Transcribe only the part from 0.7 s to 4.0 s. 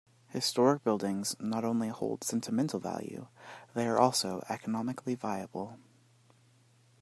buildings not only hold sentimental value, they are